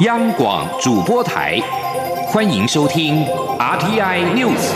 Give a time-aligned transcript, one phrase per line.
[0.00, 1.60] 央广主播台，
[2.26, 3.26] 欢迎收听
[3.58, 4.72] RTI News。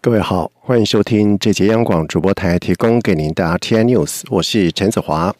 [0.00, 5.34] 各位好，欢迎收听这节央广主播台提供给您的 RTI News，我是陈子华。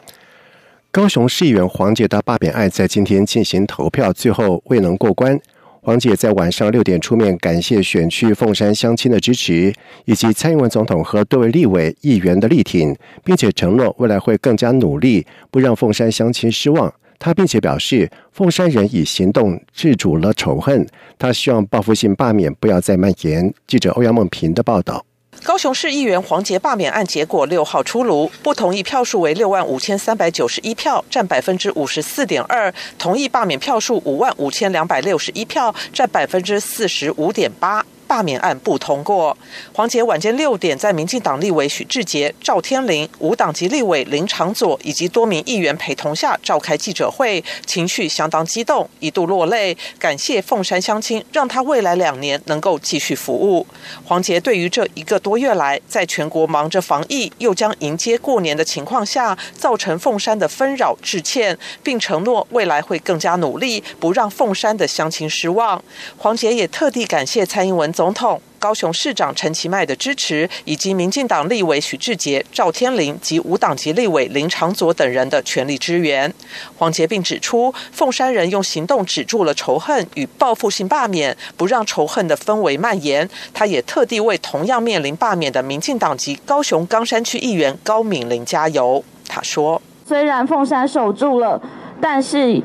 [0.90, 5.40] 高雄市议员黄杰的罢免案在今天进行投票，最后未能过关。
[5.84, 9.74] 黄姐在晚上六点出面感谢选区凤山乡亲的支持，
[10.04, 16.94] 以及蔡英文总统和多位立委议员的力挺，并且承诺未来会更加努力，不让凤山乡亲失望。
[17.18, 20.86] 他并且表示，凤山人以行动制止了仇恨，
[21.18, 23.52] 他希望报复性罢免不要再蔓延。
[23.66, 25.04] 记者欧阳梦平的报道。
[25.44, 37.84] 高雄市议员黄杰罢免案结果六号出炉，不同意票数为六万五千三百九十一票，占百分之五十四点二；同意罢免票数五万五千两百六十一票，占百分之四十五点八。
[38.12, 39.34] 罢免案不通过。
[39.72, 53.66] 黄杰晚间六点在民进党立委许志杰、赵天麟、无党籍立委林长佐以及多名议员陪同下召开记者会，情绪相当激动，一度落泪，感谢凤山乡亲，让他未来两年能够继续服务。
[54.04, 65.82] 黄杰对于这一个多月来，在全国忙着防疫，又将迎接过年的情况下，造成凤山的纷扰致歉，并承诺未来会更加努力，不让凤山的乡亲失望。
[66.18, 68.01] 黄杰也特地感谢蔡英文总。
[68.02, 76.34] 总统、高雄市长陈其迈的支持，以及民进党立委许志杰、赵天麟及无党籍立委林长佐等人的全力支援。
[76.76, 83.30] 黄杰并指出，凤山人用行动止住了仇恨与报复性罢免，不让仇恨的氛围蔓延。
[83.54, 89.04] 他也特地为同样面临罢免的民进党籍高雄冈山区议员高敏玲加油。
[89.28, 91.62] 他说：“虽然凤山守住了，
[92.00, 92.60] 但是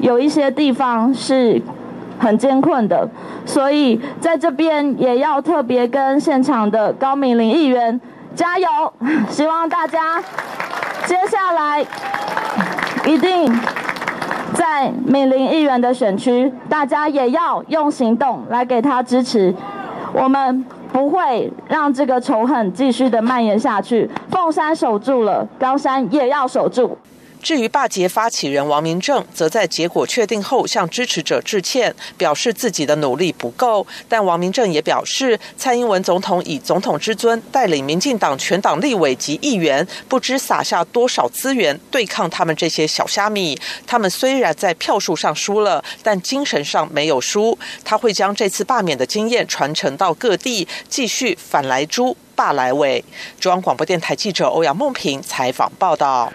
[0.00, 1.60] 有一些地方是。”
[2.18, 3.08] 很艰困的，
[3.46, 8.00] 所以在这边也要特别跟现场的高敏玲议员
[8.34, 8.68] 加油，
[9.30, 10.20] 希望大家
[11.06, 11.84] 接下来
[13.06, 13.52] 一定
[14.54, 19.54] 在敏玲议员的选区，大家也要用行动来给他支持，
[20.12, 24.10] 我们不会让这个仇恨继续的蔓延下去。
[24.30, 26.96] 凤山守住了，高山也要守住。
[27.42, 33.86] 至于罢捷发起人王明正，则在结果确定后向支持者致歉，表示自己的努力不够。
[34.08, 43.58] 但王明正也表示，蔡英文总统以总统之尊带领民进党全党立委及议员，不知撒下多少资源对抗他们这些小虾米。
[43.86, 47.58] 他们虽然在票数上输了，但精神上没有输。
[47.84, 53.04] 他会将这次罢免的经验传承到各地，继续反来猪罢来伟。
[53.38, 56.32] 中央广播电台记者欧阳梦平采访报道。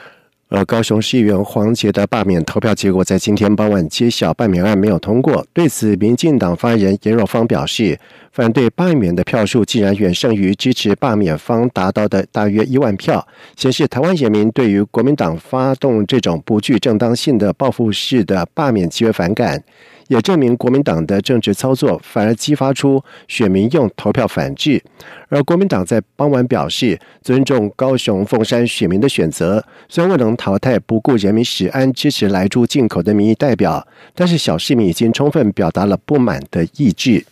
[0.55, 5.43] 而高雄市议员黄杰的罢免投票结果在今天傍晚揭晓，罢免案没有通过。
[5.51, 7.97] 对此，民进党发言人严若芳表示，
[8.31, 19.63] 反对罢免的票数竟然远胜于支持罢免方达到的大约一万票，显示台湾人民对于国民党发动这种不具正当性的报复式的罢免极为反感。
[20.13, 24.79] 也证明国民党的政治操作反而激发出选民用投票反制，
[25.27, 37.25] 而国民党在傍晚表示尊重高雄凤山选民的选择，虽然未能淘汰不顾人民食安支持来猪进口的民意代表，但是小市民已经充分表达了不满的意志。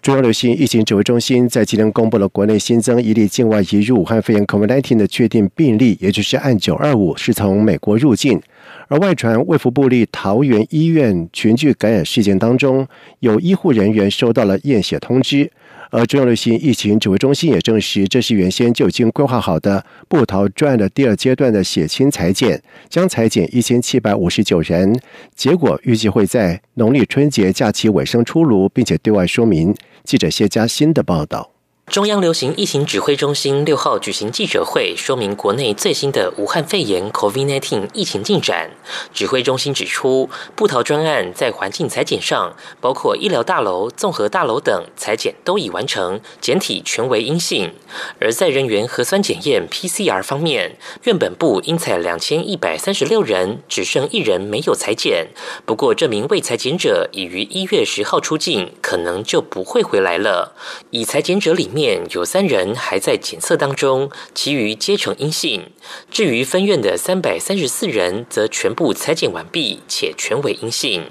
[0.00, 8.40] 中央流行疫情指挥中心在今天公布了国内新增一例境外移入武汉肺炎 COVID-19 的确定病例，也就是案九二五，是从美国入境。
[8.88, 12.86] 而外传卫福部立桃园医院群聚感染事件当中，
[13.20, 15.50] 有医护人员收到了验血通知。
[15.90, 25.00] 而中央流行疫情指挥中心也证实，这是原先就已经规划好的布桃专案的第二阶段的血清裁剪，将裁剪一千七百五十九人，
[25.34, 29.74] 结果预计会在农历春节假期尾声出炉，并且对外说明。
[30.02, 31.55] 记者谢佳欣的报道。
[31.86, 38.72] 中央流行疫情指挥中心六号举行记者会，说明国内最新的武汉肺炎 （COVID-19） 疫情进展。
[39.14, 47.72] 指挥中心指出，布桃专案在环境裁剪上，包括医疗大楼、综合大楼等裁剪都已完成，检体全为阴性。
[48.20, 55.28] 而在人员核酸检验 （PCR） 方面，院本部应采两千一百三十六人，只剩一人没有裁剪。
[55.64, 60.54] 不过，这名未裁剪者已于一月十号出境，可能就不会回来了。
[60.90, 61.70] 已裁剪者里。
[61.76, 65.70] 面有三人还在检测当中，其余皆呈阴性。
[66.10, 71.10] 至于分院的三百三十四人，则全部裁剪完毕且全为阴性。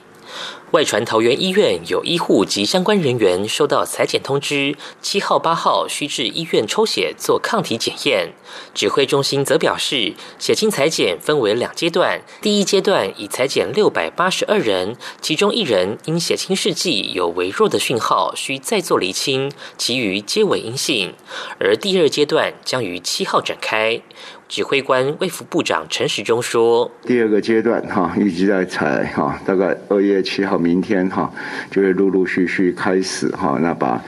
[0.71, 8.33] 外传桃园医院有医护及相关人员收到裁检通知，七号、八号需至医院抽血做抗体检验。
[8.73, 21.13] 指挥中心则表示，血清裁检分为两阶段，第一阶段已裁检六百八十二人，其中一人因血清试剂有微弱的讯号，需再做厘清，其余皆为阴性。
[21.59, 24.01] 而第二阶段将于七号展开。
[24.47, 31.31] 指挥官卫福部长陈时中说：“第二个阶段哈，预计在采哈，大概二月七号明天哈，
[31.69, 34.01] 就会陆陆续续开始哈，那把。”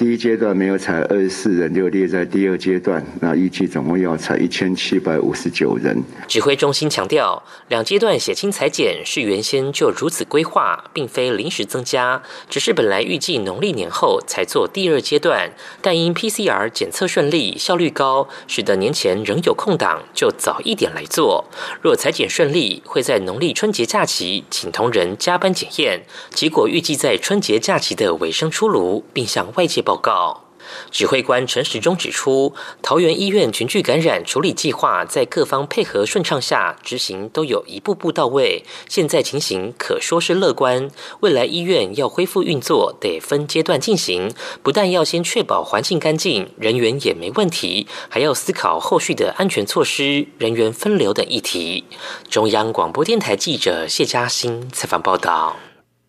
[0.00, 3.04] 第一阶段没有采二十四人，就列在第二阶段。
[3.20, 6.02] 那预计总共要采一千七百五十九人。
[6.26, 15.52] 指挥中心强调，两阶段血清裁剪是原先就如此规划，并非临时增加，只是本来预计农历年后才做第二阶段，
[15.82, 21.44] 但因 PCR 检测顺利、效率高，使得年前仍有空档，就早一点来做。
[21.82, 26.00] 若裁剪顺利，会在农历春节假期请同仁加班检验，
[26.30, 29.84] 结果预计在春节假期的尾声出炉，并向外界。
[29.90, 30.44] 报告
[30.92, 38.64] 指挥官陈时中指出，桃园医院群聚感染处理计划在各方配合顺畅下执行，都有一步步到位。
[38.88, 40.88] 现在情形可说是乐观。
[41.20, 44.32] 未来医院要恢复运作，得分阶段进行，
[44.62, 51.82] 不但要先确保环境干净、人员也没问题，还要思考后续的安全措施、人员分流等议题。
[52.28, 55.56] 中央广播电台记者谢嘉欣采访报道。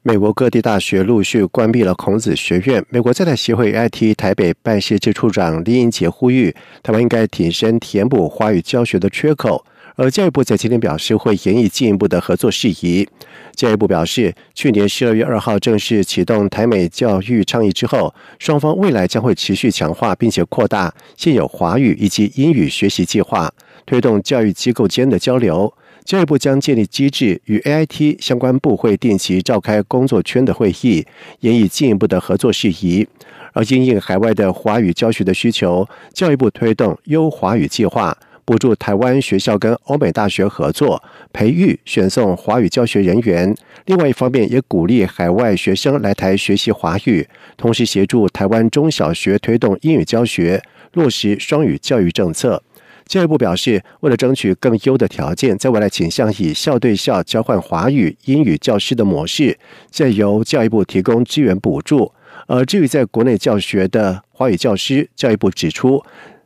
[0.03, 2.83] 美国各地大学陆续关闭了孔子学院。
[2.89, 9.63] 美国在台协会 IT 台北办事处处长李英杰呼吁，台湾应该挺身填补华语教学的缺口。
[9.95, 13.07] 而教育部在今天表示，会研议进一步的合作事宜。
[13.55, 23.53] 教育部表示，去年十二月二号正式启动台美教育倡议之后，双方未来将会持续强化并且扩大现有华语以及英语学习计划，
[23.85, 25.71] 推动教育机构间的交流。
[26.03, 31.05] 教育部将建立机制，与 AIT 相关部会定期召开工作圈的会议，
[31.41, 33.07] 研议进一步的合作事宜。
[33.53, 41.01] 而因应海外的华语教学的需求，教育部推动优华语计划，补助台湾学校跟欧美大学合作，
[41.31, 43.53] 培育选送华语教学人员。
[43.85, 47.27] 另外一方面，也鼓励海外学生来台学习华语，
[47.57, 50.61] 同时协助台湾中小学推动英语教学，
[50.93, 52.63] 落实双语教育政策。
[53.11, 59.59] 教育部表示，为了争取更优的条件，在未来倾向以校对校交换华语、英语教师的模式，
[59.89, 62.09] 再由教育部提供资源补助。
[62.47, 66.01] 而至于在国内教学的华语教师，教育部指出，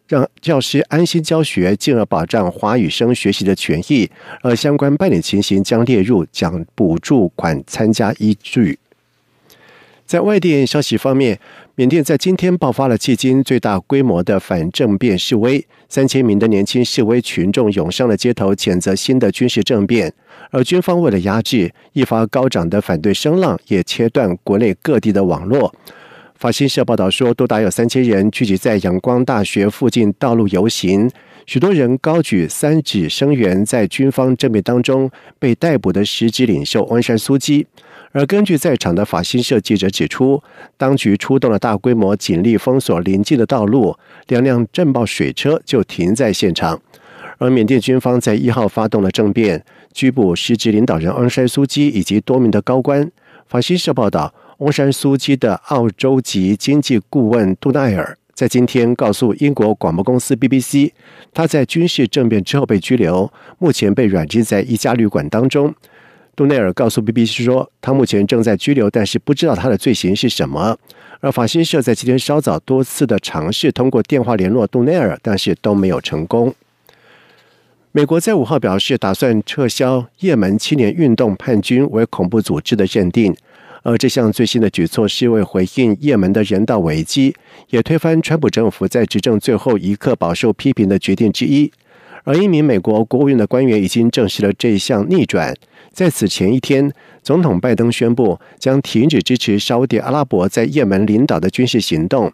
[0.08, 4.10] 让教师安心教学，进而保障华语生学习的权益。
[4.42, 8.80] 而相关办理情形将列入奖补助款参加依据。
[10.06, 11.40] 在外电消息方面，
[11.74, 20.14] 缅甸在今天爆发了迄今最大规模的反政变示威，三千名的年轻示威群众涌上了街头，谴责新的军事政变。
[20.52, 25.74] 而军方为了压制一发高涨的反对声浪，也切断国内各地的网络。
[26.36, 31.10] 法新社报道说，多达有三千人聚集在阳光大学附近道路游行，
[31.48, 35.10] 许多人高举三指声援在军方政变当中
[35.40, 37.66] 被逮捕的实质领袖温山苏基。
[38.16, 40.42] 而根据在场的法新社记者指出，
[40.78, 43.94] 当局出动了大规模警力封锁临近的道路，
[44.28, 46.82] 两辆震爆水车就停在现场。
[47.40, 53.12] 而缅甸军方在一号发动了政变，拘捕实职领导人昂山苏基以及多名的高官。
[53.48, 60.94] 法新社报道，昂山苏基的澳洲籍经济顾问杜奈尔在今天告诉英国广播公司 BBC，
[61.34, 63.30] 他在军事政变之后被拘留，
[63.60, 65.76] 目前被软禁在一家旅馆当中。
[66.36, 70.78] 杜内尔告诉 BBC 说，他目前正在拘留，但是不知道他的罪行是什么。
[71.22, 76.54] 而法新社在今天稍早多次的尝试通过电话联络杜内尔，但是都没有成功。
[77.94, 83.34] 美国在五号表示，打算撤销也门青年运动叛军为恐怖组织的认定，
[83.84, 87.34] 而这项最新的举措是为回应也门的人道危机，
[87.70, 91.72] 也推翻川普政府在执政最后一刻饱受批评的决定之一。
[92.26, 95.56] 而一名美国国务院的官员已经证实了这一项逆转。
[95.94, 96.92] 在此前一天，
[97.24, 102.34] 总统拜登宣布将停止支持沙地阿拉伯在也门领导的军事行动。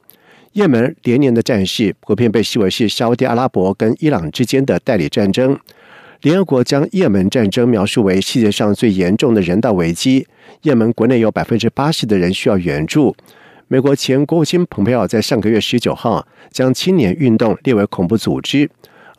[0.53, 5.57] 也门连年的战事普遍被视为是沙地阿拉伯跟伊朗之间的代理战争。
[6.21, 10.25] 联合国将也门战争描述为世界上最严重的人道危机。
[10.63, 13.15] 也门国内有百分之八十的人需要援助。
[13.67, 18.69] 美国前国务卿蓬佩奥在上个月十九号将青年运动列为恐怖组织。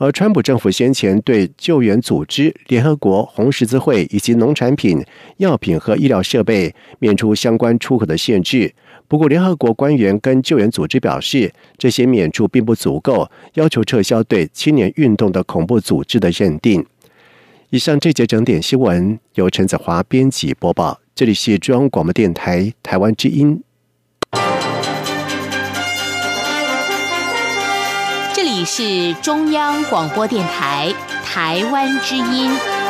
[0.02, 5.00] 而川普政府先前对救援组织、联合国、红十字会以及农产品、
[5.36, 8.74] 药品和医疗设备免除相关出口的限制。
[9.06, 16.84] 不过，联合国官员跟救援组织表示，这些免除并不足够，要求撤销对青年运动的恐怖组织的认定。
[17.70, 20.98] 以上这节整点新闻由陈子华编辑播报。
[21.14, 23.62] 这里是中央广播电台台湾之音。
[28.54, 30.94] 里是中央广播电台
[31.24, 32.81] 台湾之音。